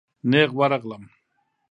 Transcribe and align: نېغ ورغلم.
نېغ 0.29 0.49
ورغلم. 0.59 1.03